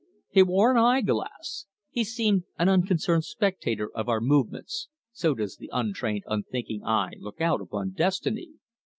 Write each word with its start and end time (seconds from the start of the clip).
He 0.31 0.41
wore 0.41 0.71
an 0.71 0.77
eye 0.83 1.01
glass; 1.01 1.67
he 1.91 2.03
seemed 2.03 2.45
an 2.57 2.67
unconcerned 2.67 3.23
spectator 3.23 3.91
of 3.95 4.09
our 4.09 4.19
movements 4.19 4.87
so 5.11 5.35
does 5.35 5.57
the 5.57 5.69
untrained, 5.71 6.23
unthinking 6.25 6.83
eye 6.83 7.11
look 7.19 7.39
out 7.39 7.61
upon 7.61 7.91
destiny! 7.91 8.49